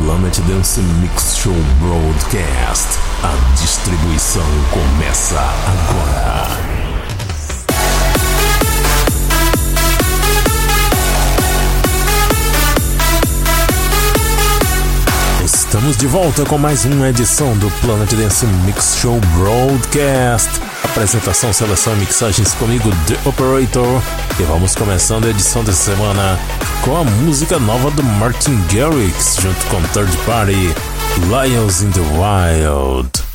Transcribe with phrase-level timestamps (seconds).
[0.00, 2.86] Planet Dance Mix Show Broadcast.
[3.24, 6.46] A distribuição começa agora.
[15.44, 20.67] Estamos de volta com mais uma edição do Planet Dance Mix Show Broadcast.
[20.84, 24.02] Apresentação, seleção e mixagens comigo, The Operator.
[24.38, 26.38] E vamos começando a edição dessa semana
[26.82, 30.74] com a música nova do Martin Garrix junto com Third Party,
[31.28, 33.27] Lions in the Wild.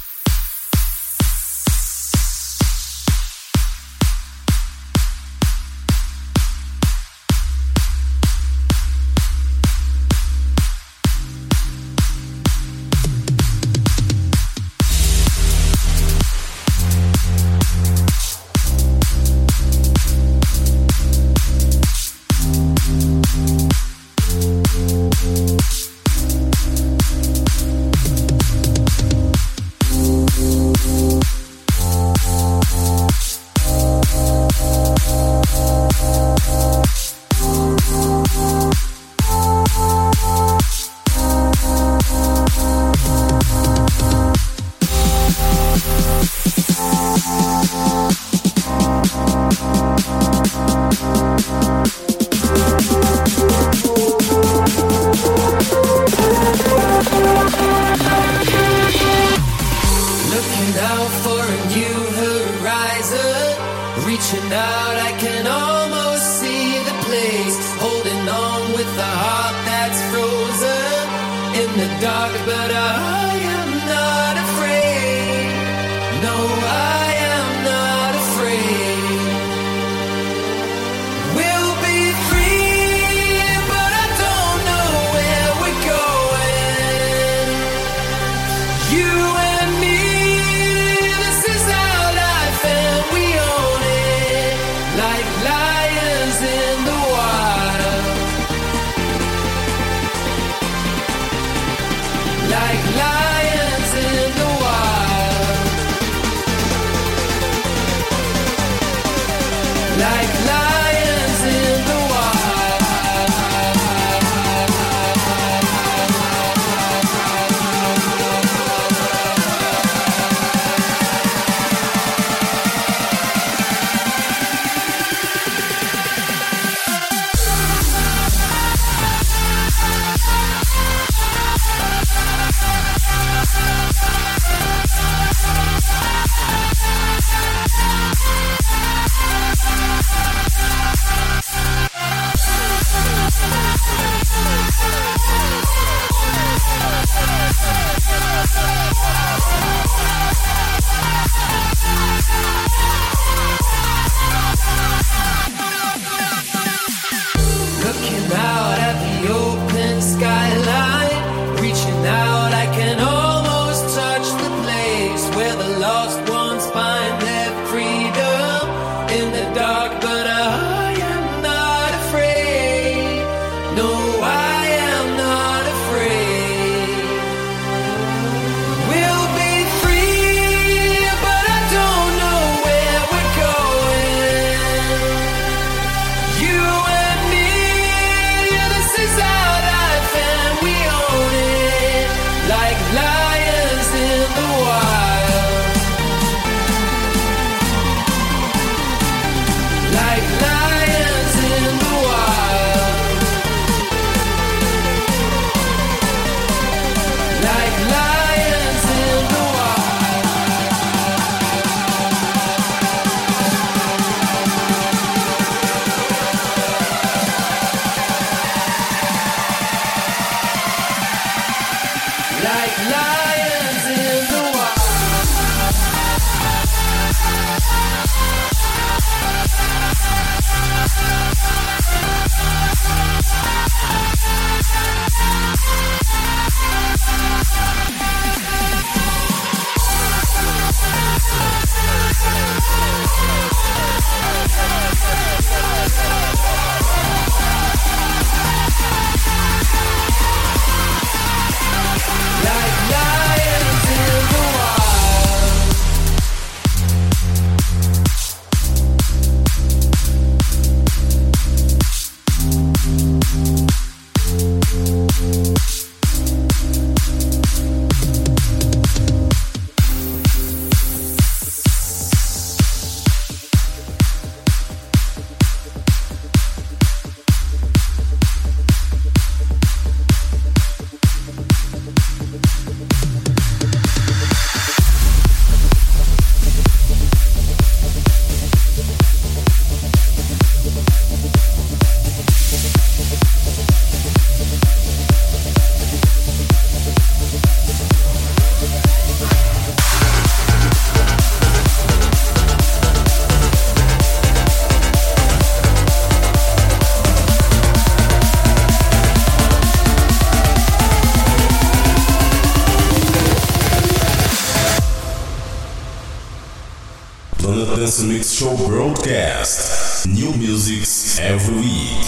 [321.13, 322.05] Musics every week.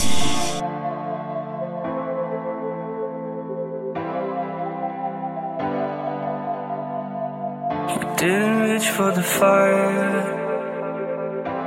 [7.92, 10.24] You didn't reach for the fire,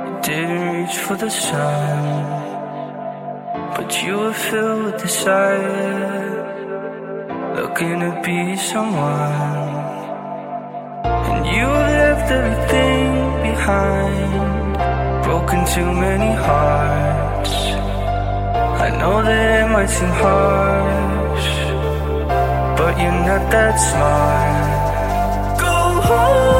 [0.05, 2.25] you didn't reach for the sun,
[3.75, 6.45] but you were filled with desire,
[7.55, 9.87] looking to be someone.
[11.31, 17.08] And you left everything behind, broken too many hearts.
[17.47, 21.49] I know that it might seem harsh,
[22.77, 25.59] but you're not that smart.
[25.59, 26.58] Go home.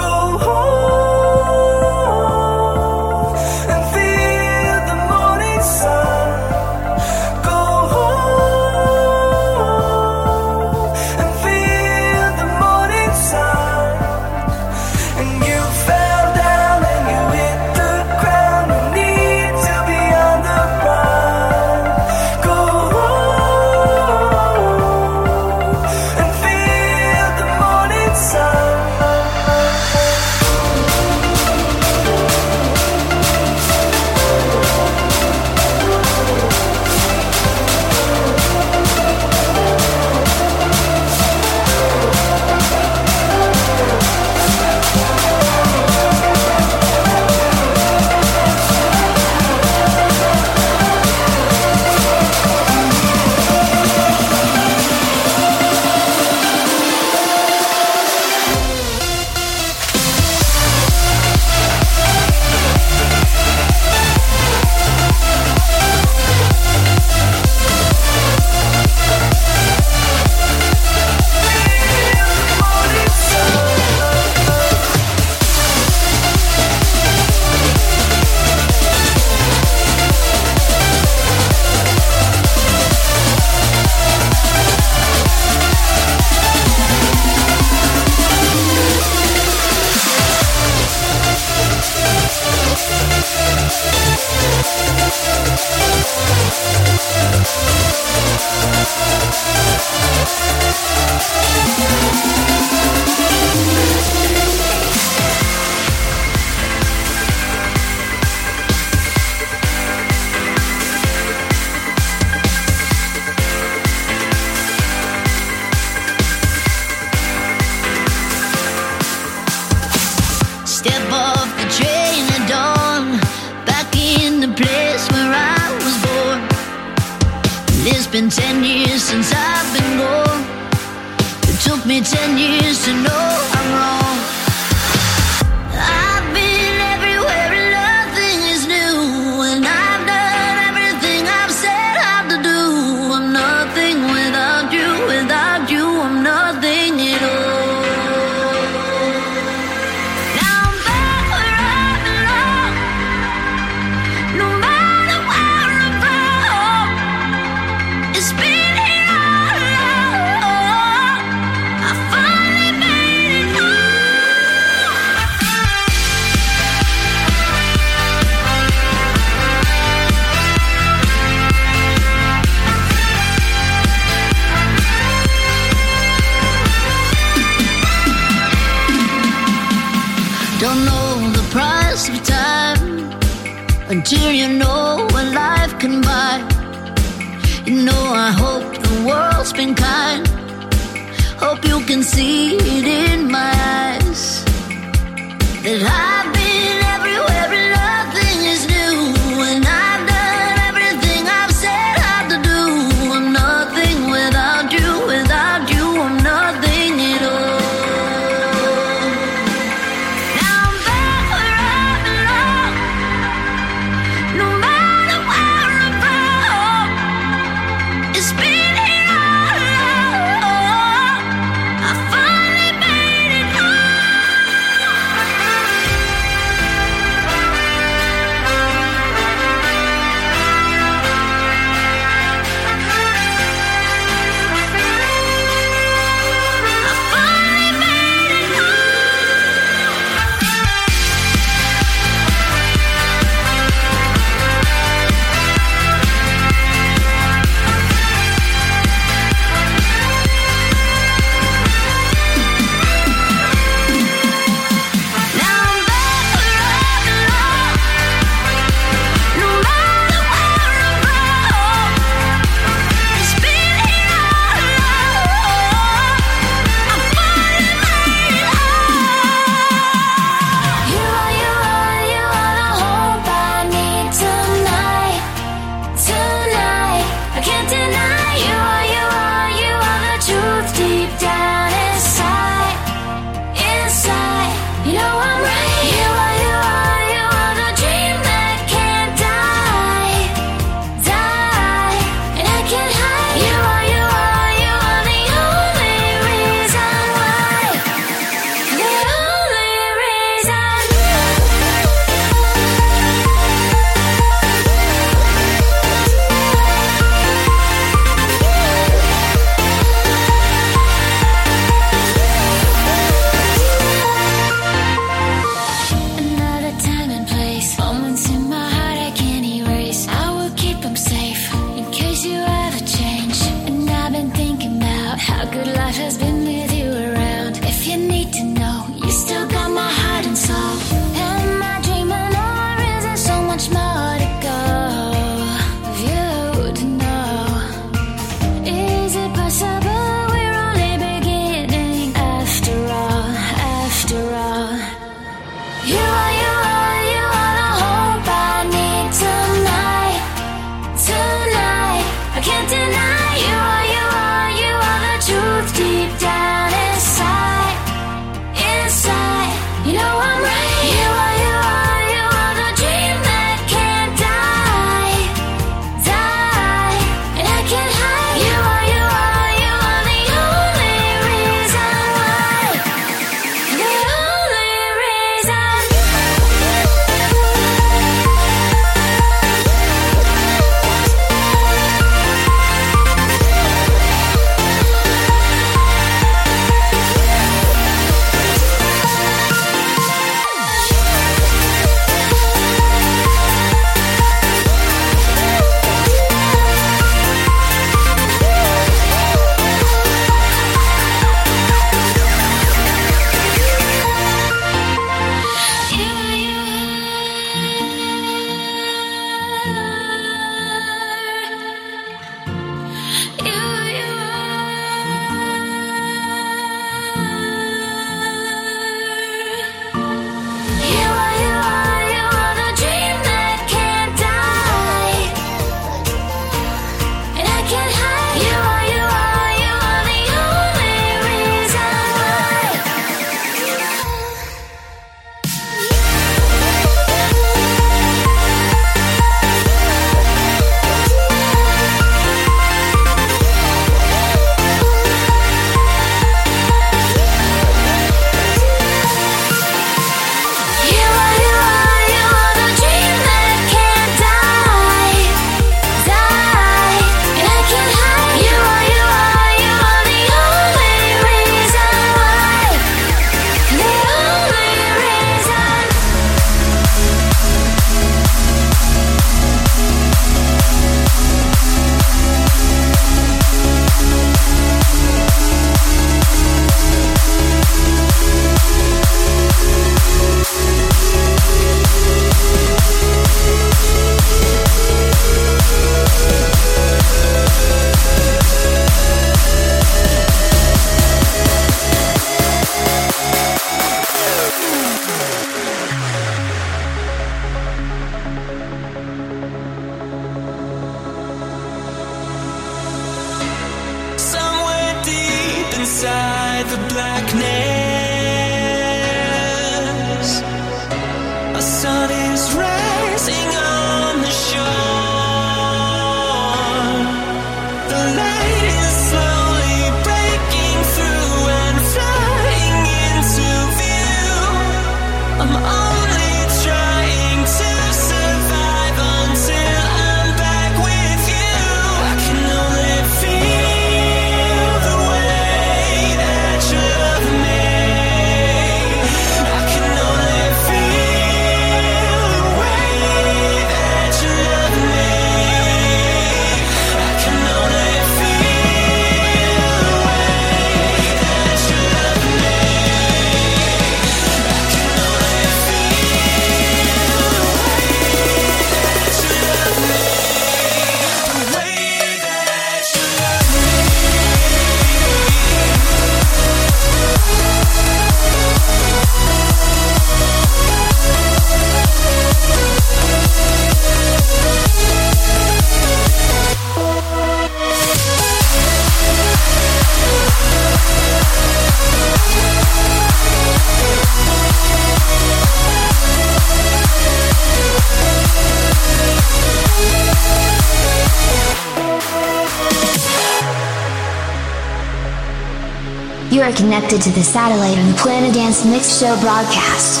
[596.71, 600.00] Connected to the satellite on the Planet Dance Mix Show broadcast.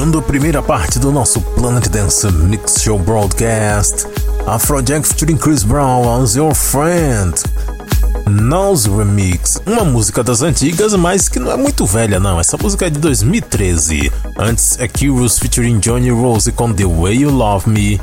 [0.00, 4.06] Fechando a primeira parte do nosso Planet Dance Mix Show Broadcast,
[4.46, 7.34] Afrojack featuring Chris Brown as Your Friend.
[8.26, 12.86] Nose Remix, uma música das antigas, mas que não é muito velha não, essa música
[12.86, 14.10] é de 2013.
[14.38, 18.00] Antes é Curious featuring Johnny Rose com The Way You Love Me.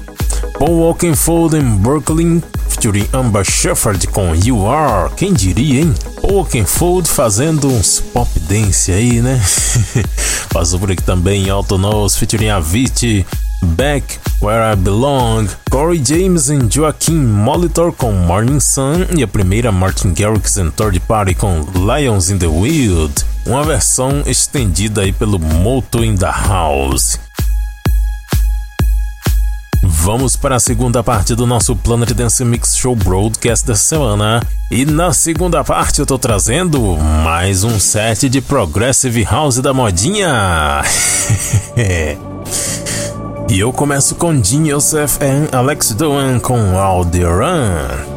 [0.60, 2.44] Paul Oakenfold em Brooklyn
[2.78, 5.94] featuring Amber Shepherd com You Are, quem diria, hein?
[6.22, 9.42] Oakenfold fazendo uns pop dance aí, né?
[10.54, 13.26] Passou por aqui também Alto Nose featuring Avicii,
[13.64, 19.72] Back Where I Belong, Corey James e Joaquim Molitor com Morning Sun e a primeira
[19.72, 25.40] Martin Garrix and Third Party com Lions in the Wild, uma versão estendida aí pelo
[25.40, 27.20] Moto in the House.
[29.84, 34.42] Vamos para a segunda parte do nosso Planet Dance Mix Show Broadcast dessa semana.
[34.72, 40.82] E na segunda parte eu tô trazendo mais um set de Progressive House da modinha.
[43.50, 47.88] e eu começo com Jim Yosef e Alex Doan com Alderan.
[47.90, 48.17] Planet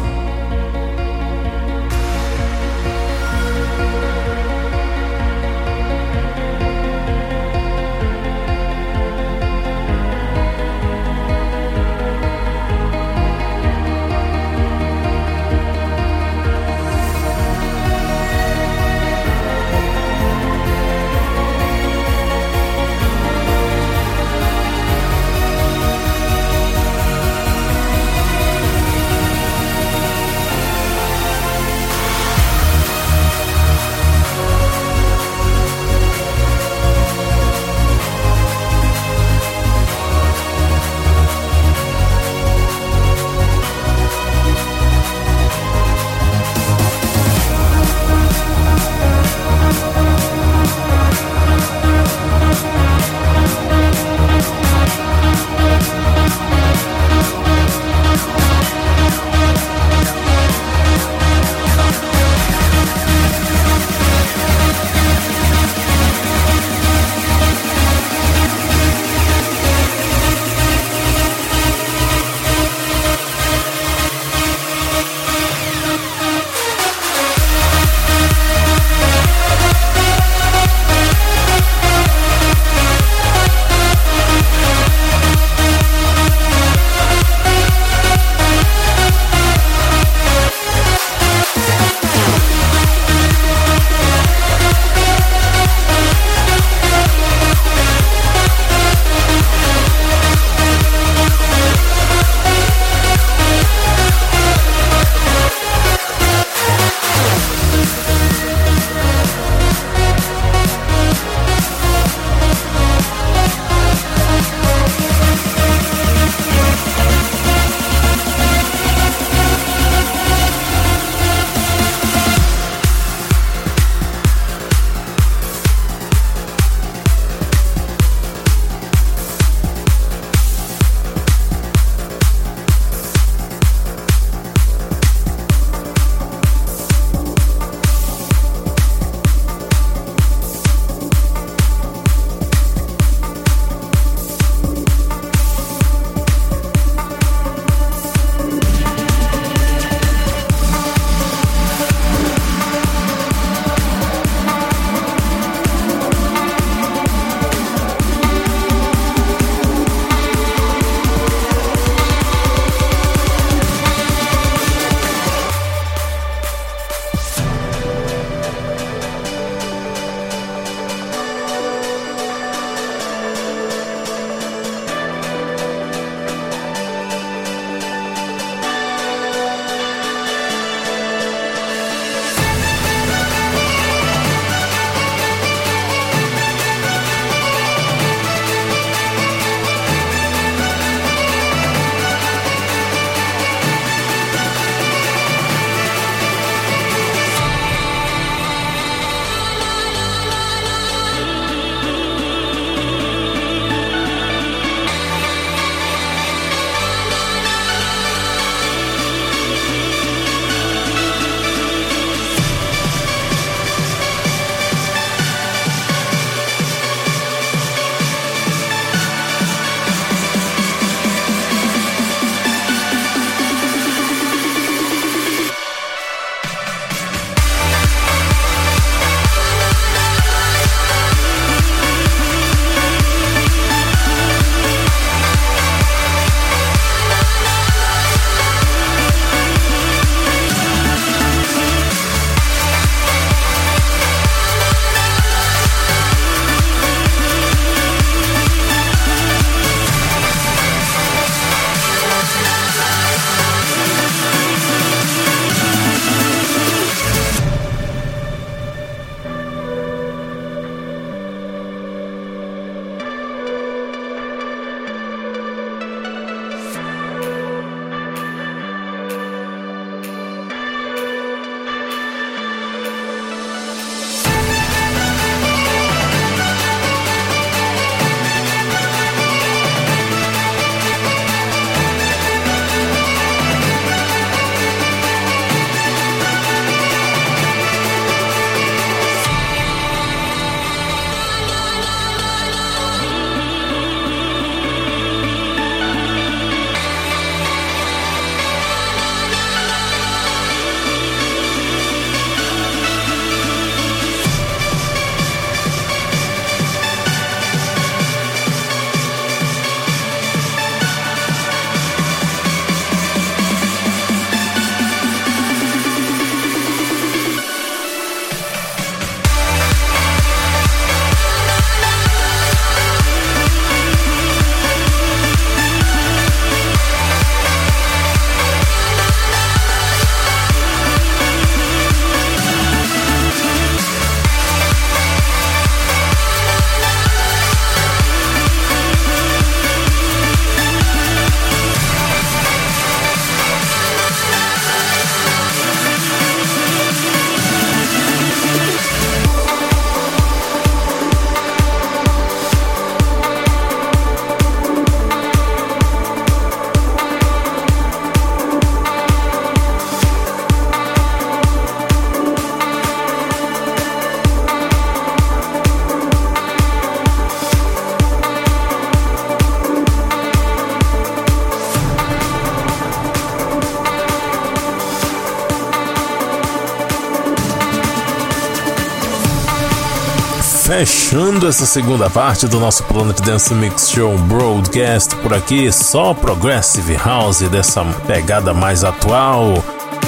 [381.51, 387.41] essa segunda parte do nosso Planet Dance Mix Show Broadcast por aqui, só Progressive House
[387.41, 389.61] dessa pegada mais atual.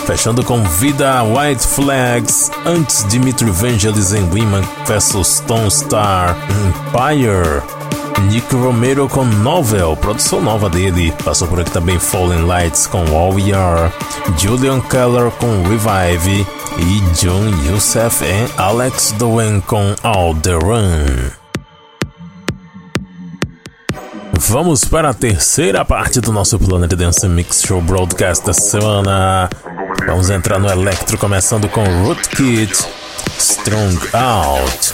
[0.06, 7.62] Fechando com Vida White Flags, antes Dimitri Vangelis em Women vs Stone Star Empire.
[8.32, 11.14] Nick Romero com Novel, produção nova dele.
[11.26, 13.92] Passou por aqui também Fallen Lights com All We Are,
[14.38, 16.48] Julian Keller com Revive
[16.78, 21.32] e John Youssef e Alex Doen com All The Run.
[24.34, 29.50] Vamos para a terceira parte do nosso Planet Dance Mix Show Broadcast da semana.
[30.06, 32.86] Vamos entrar no electro começando com Rootkit,
[33.38, 34.94] Strong Out.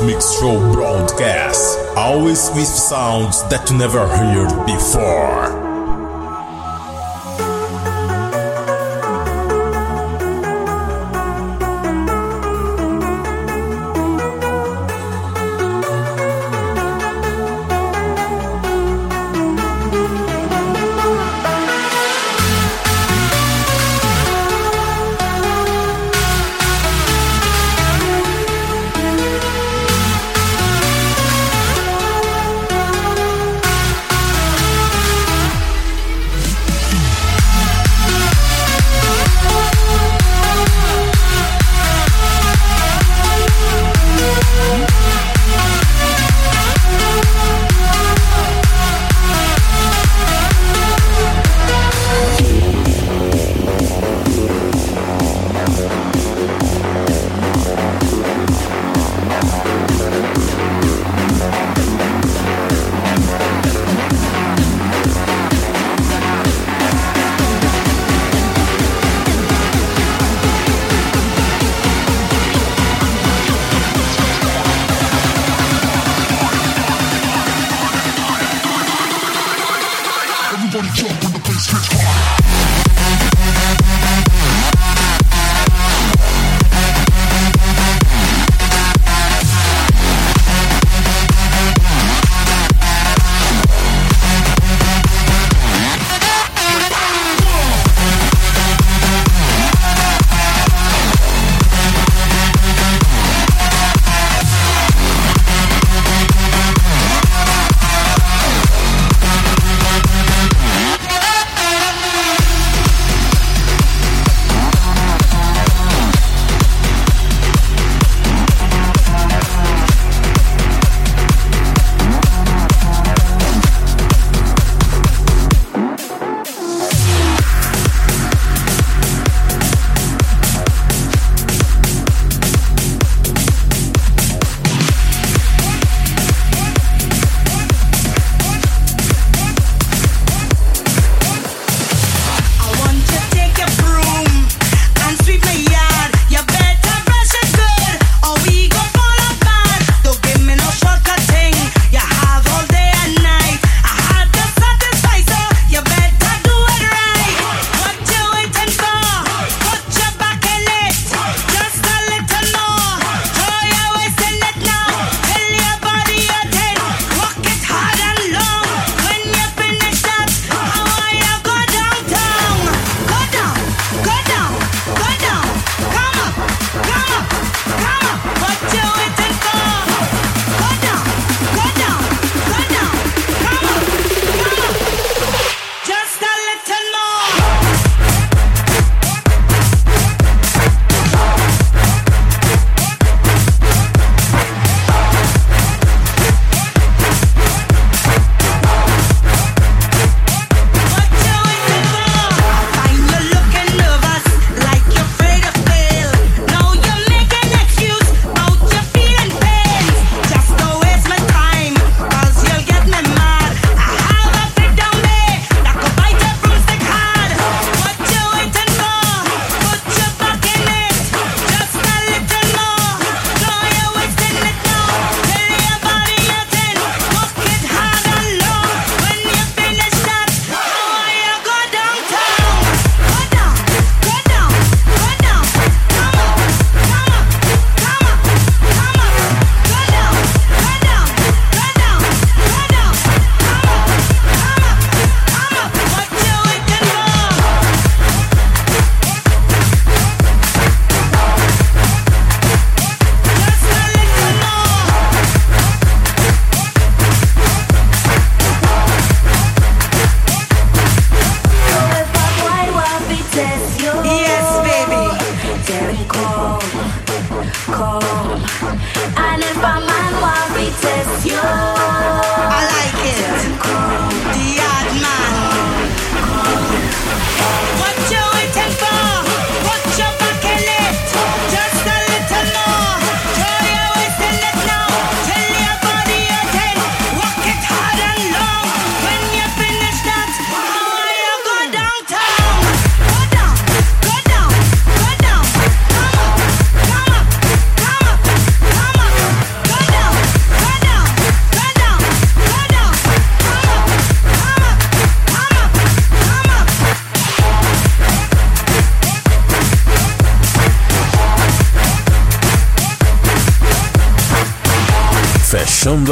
[0.00, 5.61] Mix Show broadcast, always with sounds that you never heard before.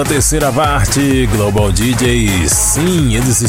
[0.00, 2.48] A terceira parte, Global DJ.
[2.48, 3.42] Sim, eles,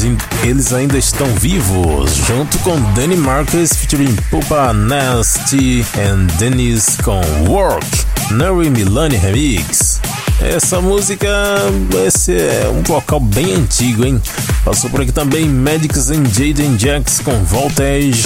[0.43, 7.85] eles ainda estão vivos, junto com Danny Marcus featuring Pupa Nasty and Dennis com Work,
[8.31, 10.01] Nuri Milani Remix.
[10.41, 11.27] Essa música,
[12.05, 14.21] esse é um vocal bem antigo, hein?
[14.65, 18.25] Passou por aqui também Medics and Jaden Jacks com Voltage,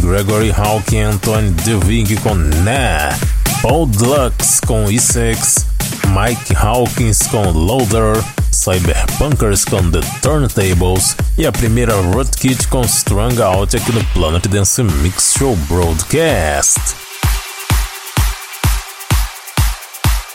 [0.00, 3.16] Gregory Hawking e Anthony DeVig com Nah,
[3.62, 5.66] Paul Deluxe com Essex,
[6.14, 8.22] Mike Hawkins com Loader,
[8.52, 14.80] Cyberpunkers com The Turntables e a primeira Rootkit com Strung Out aqui no Planet Dance
[14.80, 16.78] Mix Show Broadcast.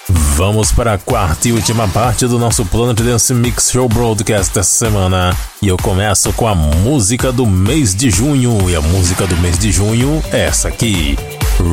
[0.10, 4.86] Vamos para a quarta e última parte do nosso Planet Dance Mix Show Broadcast dessa
[4.86, 5.34] semana.
[5.62, 8.70] E eu começo com a música do mês de junho.
[8.70, 11.18] E a música do mês de junho é essa aqui: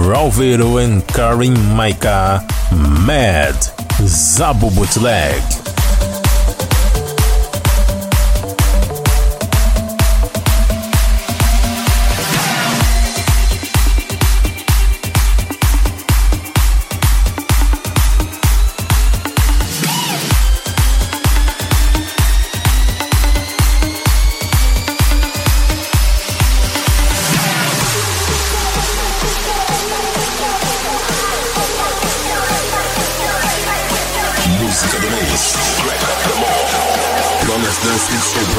[0.08, 5.65] Ralvero and Karin Maika Mad Zabu Bootleg.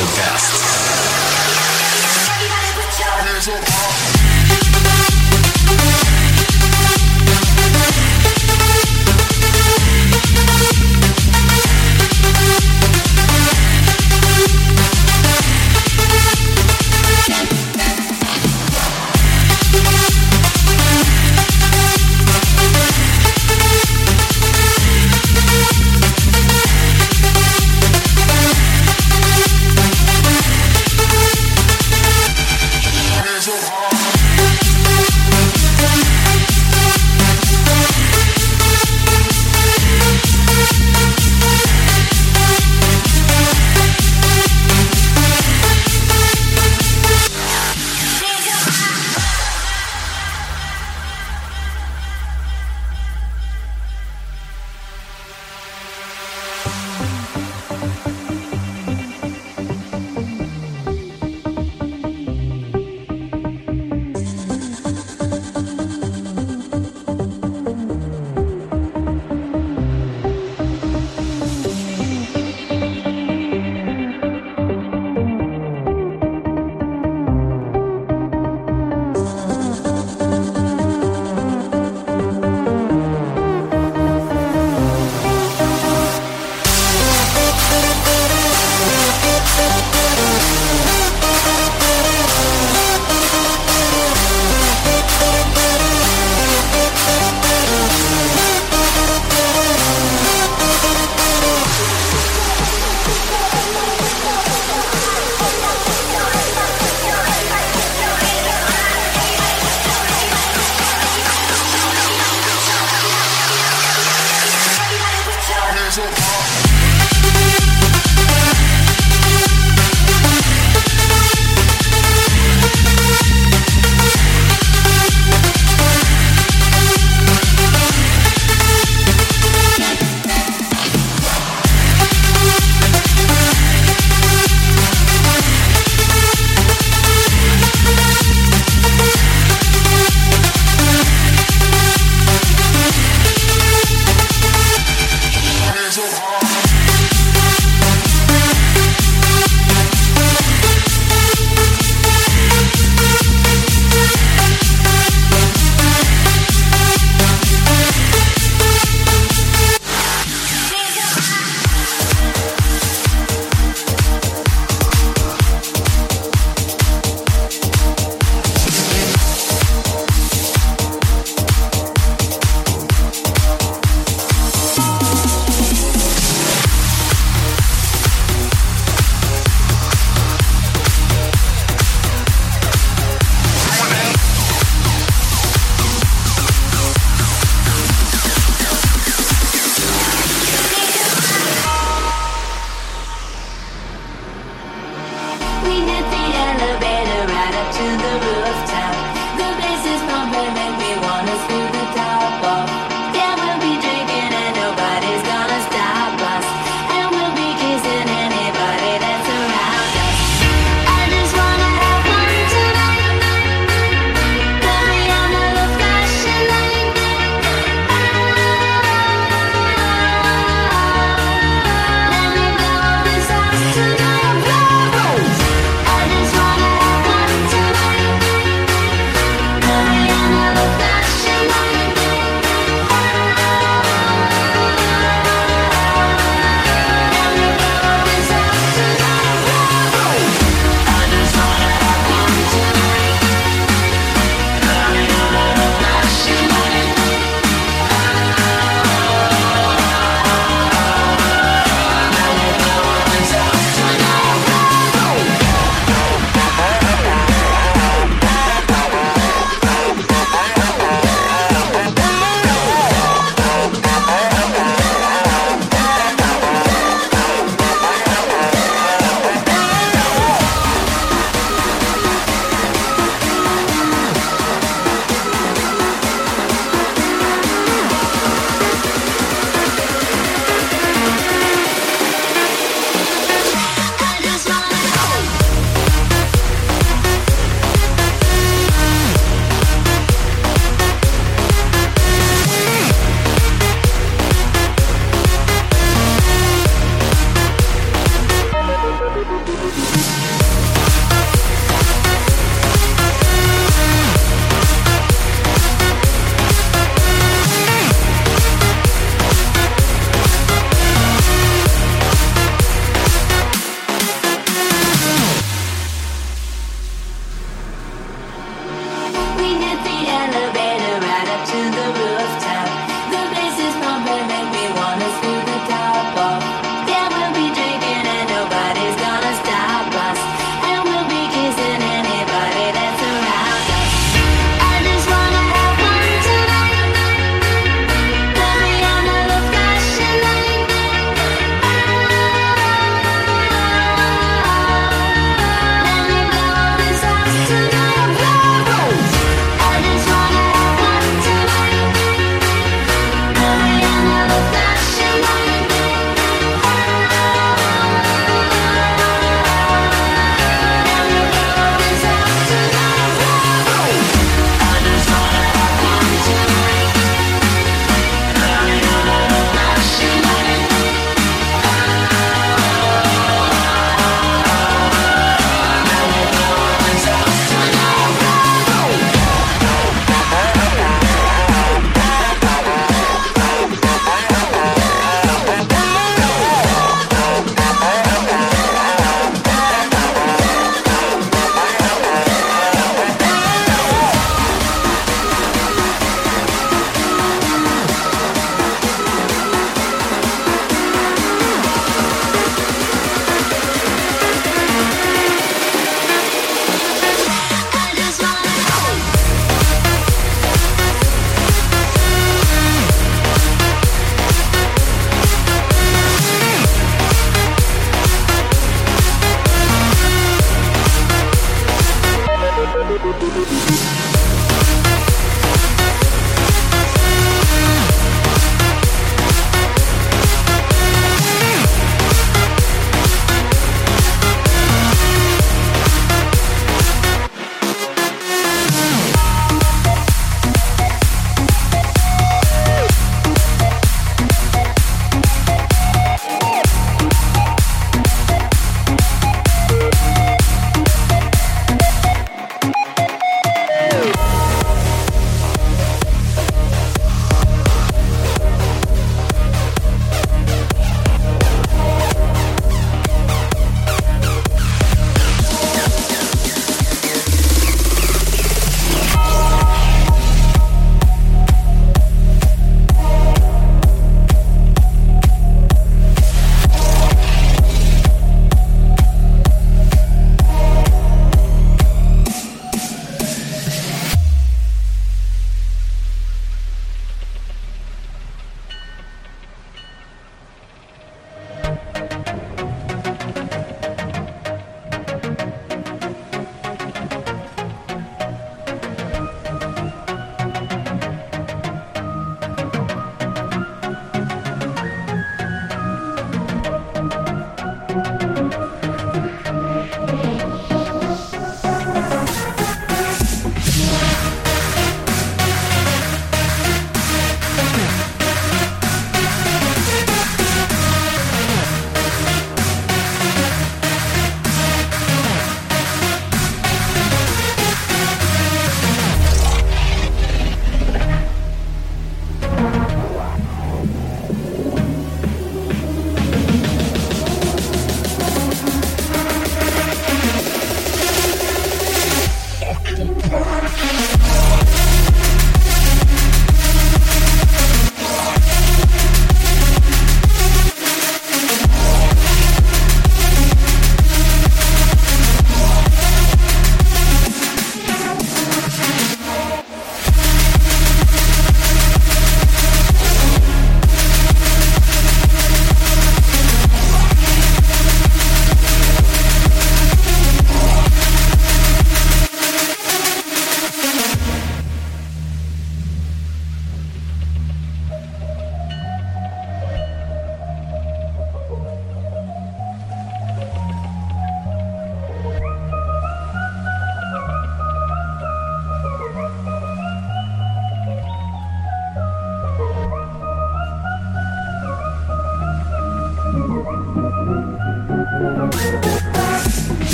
[0.00, 0.59] The Best.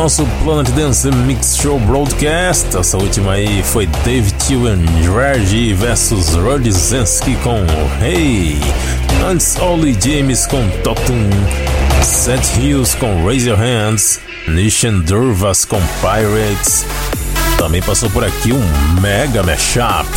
[0.00, 2.74] Nosso Planet Dance Mix Show Broadcast.
[2.74, 4.82] Essa última aí foi David Tewin
[5.14, 7.66] Reggie versus Rod Zensky com
[8.02, 8.58] Hey.
[9.28, 11.28] Antes, Ollie James com Totum.
[12.02, 14.20] Seth Hughes com Raise Your Hands.
[14.48, 16.86] Nishan Durvas com Pirates.
[17.58, 20.08] Também passou por aqui um mega mashup.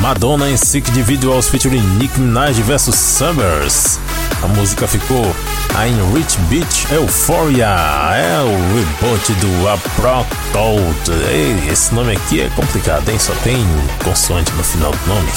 [0.00, 3.98] Madonna em Sick Individuals featuring Nick Minaj vs Summers.
[4.44, 5.34] A música ficou
[5.74, 7.66] a Rich Beach Euphoria.
[7.66, 11.70] É o reboot do Apro Cold.
[11.70, 13.18] Esse nome aqui é complicado, hein?
[13.18, 13.56] Só tem
[14.02, 15.28] consoante no final do nome.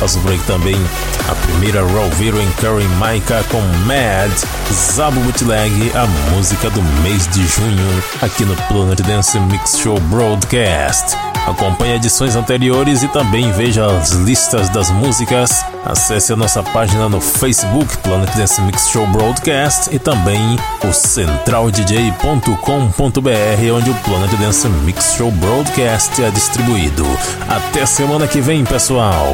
[0.00, 0.76] Passou por aqui também
[1.28, 4.32] a primeira Rovero em Curry Maika com Mad,
[4.72, 11.16] Zabo Bootleg, a música do mês de junho, aqui no Planet Dance Mix Show Broadcast.
[11.46, 15.64] Acompanhe edições anteriores e também veja as listas das músicas.
[15.84, 23.74] Acesse a nossa página no Facebook, Planet Dance Mix Show Broadcast, e também o centraldj.com.br,
[23.74, 27.04] onde o Planet Dance Mix Show Broadcast é distribuído.
[27.48, 29.32] Até semana que vem, pessoal!